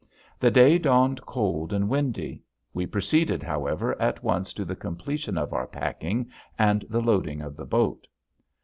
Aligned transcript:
The 0.39 0.49
day 0.49 0.79
dawned 0.79 1.21
cold 1.27 1.71
and 1.71 1.87
windy. 1.87 2.41
We 2.73 2.87
proceeded 2.87 3.43
however 3.43 3.95
at 4.01 4.23
once 4.23 4.51
to 4.53 4.65
the 4.65 4.75
completion 4.75 5.37
of 5.37 5.53
our 5.53 5.67
packing 5.67 6.31
and 6.57 6.83
the 6.89 7.01
loading 7.01 7.39
of 7.43 7.55
the 7.55 7.67
boat. 7.67 8.07